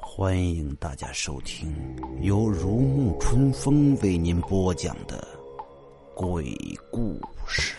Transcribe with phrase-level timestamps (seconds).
[0.00, 1.74] 欢迎大家收听
[2.20, 5.26] 由如沐春风为您播讲的
[6.14, 6.54] 鬼
[6.90, 7.74] 故事。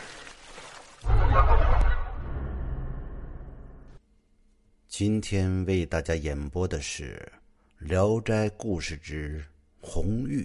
[4.87, 7.31] 今天为大家演播的是
[7.85, 9.43] 《聊斋故事之
[9.81, 10.41] 红玉》。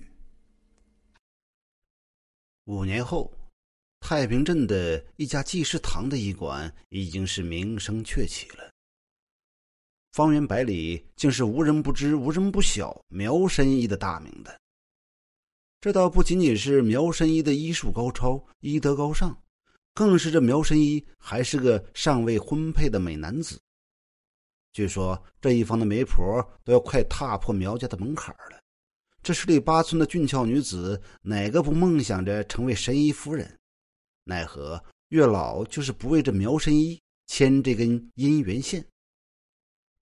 [2.69, 3.33] 五年后，
[3.99, 8.71] 太平镇的一家济世堂的医馆已经是名声鹊起了。
[10.13, 14.61] 方圆百里，竟是无人不知、无人不晓苗神医的大名的。
[15.81, 19.35] 这倒不仅仅是苗神医的医术高超、医德高尚，
[19.95, 23.59] 更是这苗神医还是个尚未婚配的美男子。
[24.75, 28.58] 据说这一方的媒婆都要快踏破苗家的门槛了。
[29.23, 33.59] 这十里八村的俊俏女子，哪个不梦想着成为神医夫人？
[34.25, 38.87] 奈何月老就是不为这苗神医牵这根姻缘线。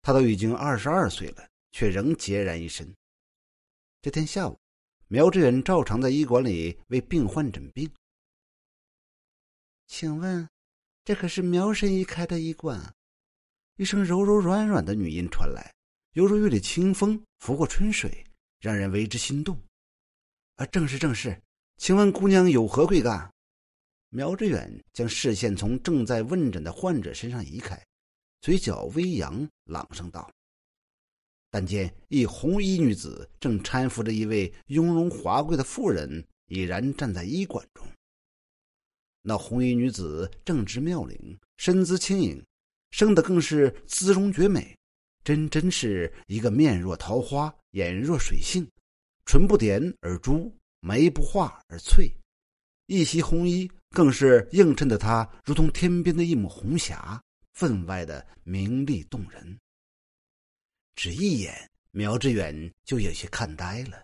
[0.01, 2.93] 他都已经二十二岁了，却仍孑然一身。
[4.01, 4.59] 这天下午，
[5.07, 7.89] 苗志远照常在医馆里为病患诊病。
[9.87, 10.49] 请问，
[11.05, 12.95] 这可是苗神医开的医馆？
[13.77, 15.73] 一声柔柔软软的女音传来，
[16.15, 18.25] 犹如玉里清风拂过春水，
[18.63, 19.61] 让人为之心动。
[20.55, 21.43] 啊，正是正是，
[21.79, 23.29] 请问姑娘有何贵干？
[24.11, 27.79] 苗志远将视线从正在问诊的患者身上移开。
[28.41, 30.31] 嘴角微扬，朗声道
[31.51, 37.85] ：“但见一红衣女子正搀扶着一位雍容华贵的妇人，已然站在医馆中。
[39.23, 42.45] 那红衣女子正值妙龄，身姿轻盈，
[42.91, 44.77] 生得更是姿容绝美，
[45.25, 48.67] 真真是一个面若桃花，眼若水杏，
[49.25, 52.11] 唇不点而朱，眉不画而翠，
[52.87, 57.21] 一袭红衣更是映衬的她如同天边的一抹红霞。”
[57.53, 59.59] 分外的明丽动人。
[60.97, 64.03] 只一眼，苗志远就有些看呆了，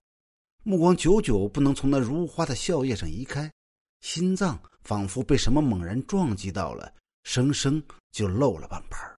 [0.65, 3.50] 目光久久不能从那如花的笑靥上移开，
[4.03, 9.18] 心脏仿佛被什么猛然撞击到了，生生就漏了半拍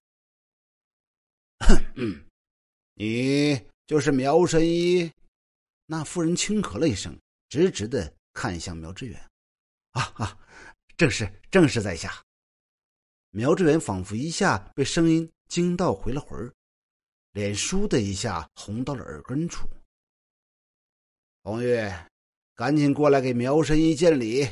[1.61, 2.25] 哼，
[2.95, 5.11] 你就是苗神医？
[5.85, 9.19] 那妇人轻咳了一声，直直的看向苗志远。
[9.91, 10.39] 啊啊，
[10.95, 12.23] 正是，正是在下。
[13.31, 16.53] 苗志远仿佛一下被声音惊到，回了魂儿，
[17.31, 19.67] 脸倏的一下红到了耳根处。
[21.43, 21.75] 红玉，
[22.55, 24.47] 赶紧过来给苗神医见礼。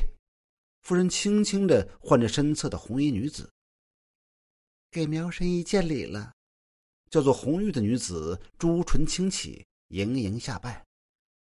[0.82, 3.50] 夫人轻轻的唤着身侧的红衣女子，
[4.90, 6.32] 给苗神医见礼了。
[7.10, 10.84] 叫做红玉的女子朱唇轻启，盈盈下拜。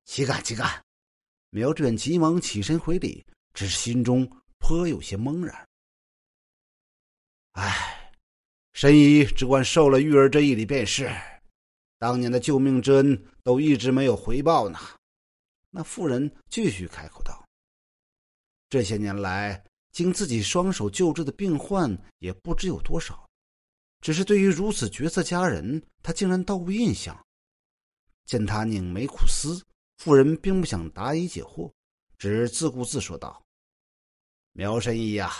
[0.05, 0.81] 岂敢岂敢！
[1.51, 4.27] 苗志远急忙起身回礼，只是心中
[4.57, 5.67] 颇有些懵然。
[7.51, 8.11] 唉，
[8.73, 11.11] 神医只管受了玉儿这一礼便是，
[11.97, 14.79] 当年的救命之恩都一直没有回报呢。
[15.69, 17.45] 那妇人继续开口道
[18.69, 23.28] ：“这些年来，经自己双手救治的病患也不知有多少，
[24.01, 27.17] 只是对于如此绝色佳人，他竟然倒无印象。”
[28.25, 29.63] 见他拧眉苦思，
[29.97, 31.71] 妇人并不想答疑解惑，
[32.17, 33.43] 只自顾自说道
[34.53, 35.31] ：“苗神医呀。”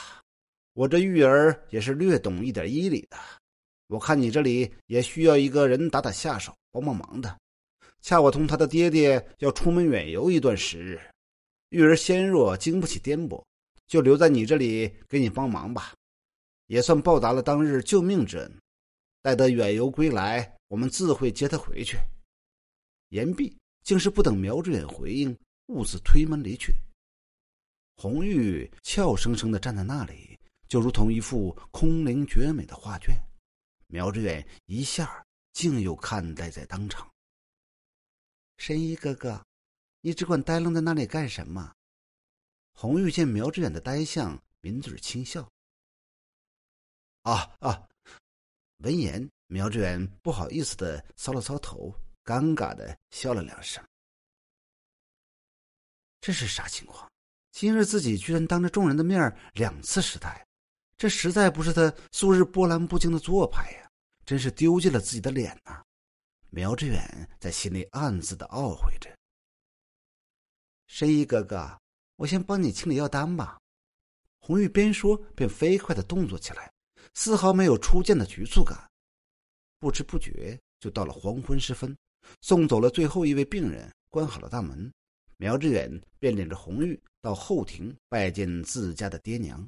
[0.74, 3.18] 我这玉儿也是略懂一点医理的，
[3.88, 7.38] 我看你这里也需要一个人打打下手，帮帮忙的。
[8.02, 11.02] 恰我同他的爹爹要出门远游一段时日，
[11.70, 13.44] 玉儿纤弱，经不起颠簸，
[13.88, 15.94] 就留在你这里给你帮忙吧，
[16.70, 18.58] 也算报答了当日救命之恩。
[19.22, 21.98] 待得远游归来，我们自会接他回去。
[23.10, 26.74] 言毕，竟是不等苗志远回应，兀自推门离去。
[27.98, 30.40] 红玉俏生生的站在那里。
[30.70, 33.20] 就如同一幅空灵绝美的画卷，
[33.88, 37.10] 苗志远一下竟又看呆在当场。
[38.58, 39.44] 神医哥哥，
[40.02, 41.74] 你只管呆愣在那里干什么？
[42.74, 45.50] 红玉见苗志远的呆相，抿嘴轻笑。
[47.30, 47.88] 啊啊！
[48.78, 51.94] 闻言，苗志远不好意思的搔了搔头，
[52.26, 53.84] 尴尬的笑了两声。
[56.20, 57.08] 这是啥情况？
[57.52, 60.44] 今日自己居然当着众人的面两次失态。
[60.98, 63.90] 这实在不是他素日波澜不惊的做派呀！
[64.26, 65.84] 真是丢尽了自己的脸呐！
[66.50, 69.16] 苗志远在心里暗自的懊悔着。
[70.88, 71.80] 神医哥哥，
[72.16, 73.60] 我先帮你清理药单吧。
[74.40, 76.72] 红玉边说边飞快的动作起来，
[77.14, 78.78] 丝毫没有初见的局促感。
[79.80, 81.96] 不知不觉就到了黄昏时分，
[82.42, 84.92] 送走了最后一位病人，关好了大门，
[85.38, 89.66] 苗志远便领着红玉到后庭拜见自家的爹娘。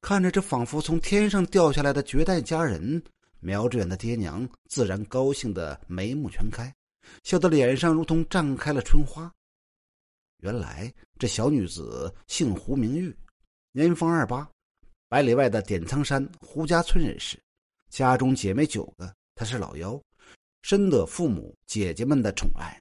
[0.00, 3.02] 看着这仿佛从天上掉下来的绝代佳人，
[3.40, 6.74] 苗志远的爹娘自然高兴的眉目全开，
[7.22, 9.32] 笑得脸上如同绽开了春花。
[10.38, 13.16] 原来这小女子姓胡名玉，
[13.70, 14.50] 年方二八，
[15.12, 17.38] 百里外的点苍山胡家村人士，
[17.90, 20.02] 家中姐妹九个，她是老幺，
[20.62, 22.80] 深得父母姐姐们的宠爱。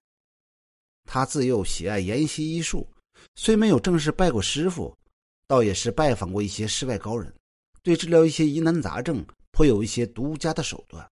[1.04, 2.90] 他自幼喜爱研习医术，
[3.36, 4.98] 虽没有正式拜过师傅，
[5.46, 7.36] 倒也是拜访过一些世外高人，
[7.84, 11.06] 对治疗一些疑难杂症颇有一些独家的手段。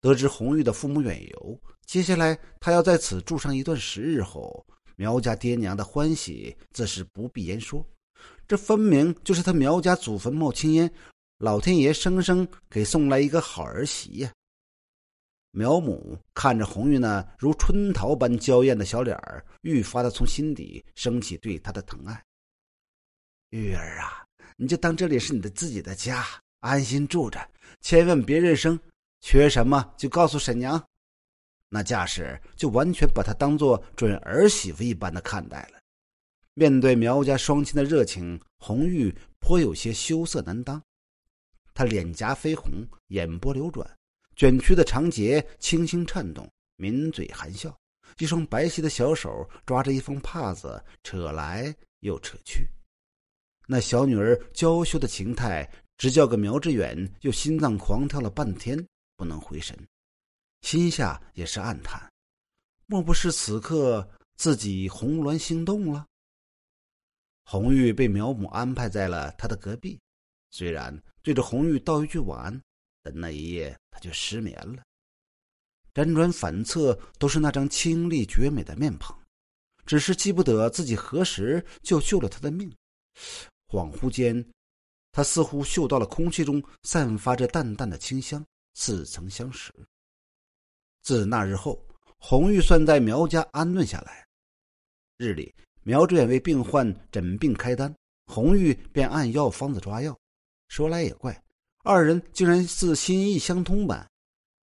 [0.00, 4.66] 得知红玉的父母远游，接下来他要在此住上一段时日后。
[4.96, 7.84] 苗家爹娘的欢喜自是不必言说，
[8.46, 10.90] 这分明就是他苗家祖坟冒青烟，
[11.38, 14.32] 老天爷生生给送来一个好儿媳呀！
[15.50, 22.22] 苗母看着红玉那如春桃般娇艳的小脸儿，愈发的从心底升起对她的疼爱。
[23.50, 24.26] 玉儿啊，
[24.56, 26.26] 你就当这里是你的自己的家，
[26.58, 27.40] 安心住着，
[27.80, 28.78] 千万别认生，
[29.20, 30.82] 缺什么就告诉婶娘。
[31.68, 35.73] 那架势就完全把她当做准儿媳妇一般的看待了。
[36.54, 40.80] 面对苗家双亲的热情，红玉颇有些羞涩难当。
[41.74, 42.70] 她脸颊绯红，
[43.08, 43.84] 眼波流转，
[44.36, 47.76] 卷曲的长睫轻轻颤动，抿嘴含笑，
[48.18, 52.64] 一双白皙的小手抓着一方帕子，扯来又扯去。
[53.66, 58.86] 那小女儿娇羞的情态，直叫个苗志远又心脏狂跳了半天，
[59.16, 59.76] 不能回神。
[60.60, 62.08] 心下也是暗叹，
[62.86, 66.06] 莫不是此刻自己红鸾心动了？
[67.44, 70.00] 红玉被苗母安排在了他的隔壁，
[70.50, 72.62] 虽然对着红玉道一句晚安，
[73.02, 74.82] 但那一夜他就失眠了。
[75.92, 79.16] 辗转反侧都是那张清丽绝美的面庞，
[79.86, 82.68] 只是记不得自己何时就救了他的命。
[83.68, 84.44] 恍惚间，
[85.12, 88.44] 他似乎嗅到了空气中散发着淡淡的清香，
[88.74, 89.72] 似曾相识。
[91.02, 91.80] 自那日后，
[92.18, 94.26] 红玉算在苗家安顿下来。
[95.18, 95.54] 日里，
[95.86, 97.94] 苗志远为病患诊病开单，
[98.24, 100.18] 红玉便按药方子抓药。
[100.68, 101.44] 说来也怪，
[101.82, 104.10] 二人竟然似心意相通般。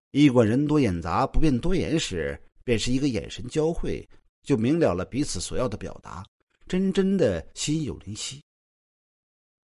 [0.09, 4.07] 医馆人多眼杂，不便多言时，便是一个眼神交汇，
[4.41, 6.25] 就明了了彼此所要的表达，
[6.67, 8.41] 真真的心有灵犀。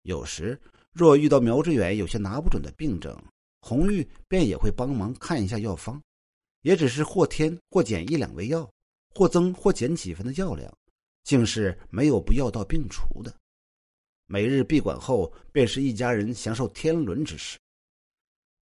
[0.02, 0.60] 有时
[0.92, 3.18] 若遇到苗志远有些拿不准的病症，
[3.62, 5.98] 红玉便也会帮忙看一下药方。
[6.60, 8.70] 也只是或添或减一两味药，
[9.14, 10.70] 或增或减几分的药量，
[11.28, 13.30] 竟是没有不药到病除的。
[14.24, 17.58] 每日闭馆后，便是一家人享受天伦之事，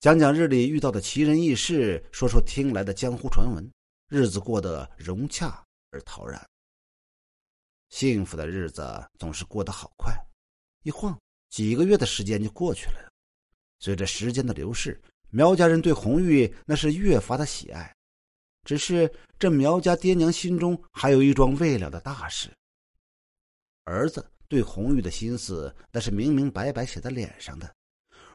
[0.00, 3.70] 讲讲日里遇到的奇人异事，说说听来的江湖传闻，
[4.08, 6.44] 日子过得融洽而陶然。
[7.90, 8.82] 幸福的日子
[9.16, 10.12] 总是过得好快，
[10.82, 11.16] 一晃
[11.50, 13.12] 几个月的时间就过去了。
[13.78, 15.00] 随着时间的流逝。
[15.30, 17.95] 苗家人对红玉那是越发的喜爱，
[18.66, 22.50] 只是这苗家爹娘心中还有一桩未了的大事。
[23.84, 27.72] 儿子对红玉的心思那是明明白白写在脸上的，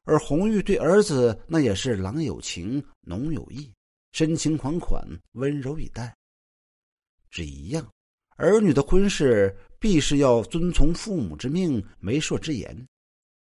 [0.05, 3.71] 而红玉对儿子那也是郎有情浓有意，
[4.13, 6.15] 深情款款，温柔以待。
[7.29, 7.85] 只一样，
[8.37, 12.87] 儿女的婚事必是要遵从父母之命、媒妁之言。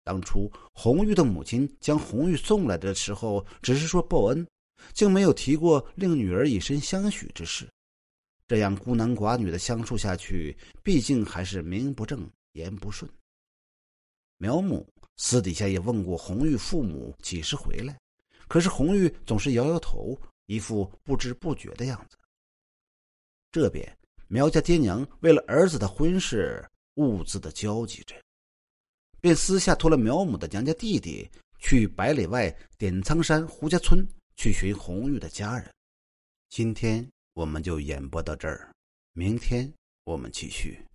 [0.03, 4.47] 当初红玉的母亲将红玉送来的时候，只是说报恩，
[4.93, 7.67] 竟没有提过令女儿以身相许之事。
[8.47, 13.09] 这样孤男寡女的相处下去，毕竟还是名不正言不顺。
[14.37, 17.99] 苗母私底下也问过红玉父母几时回来，
[18.47, 22.17] 可是红玉总是摇摇头，一副不知不觉的样子。
[23.51, 26.63] 这边苗家爹娘为了儿子的婚事，
[26.95, 28.15] 兀自的焦急着。
[29.19, 31.29] 便私下托了苗母的娘家弟弟
[31.59, 34.07] 去百里外点苍山胡家村
[34.37, 35.69] 去寻红玉的家人。
[36.47, 38.71] 今天我们就演播到这儿，
[39.13, 39.73] 明天
[40.05, 40.86] 我们继续。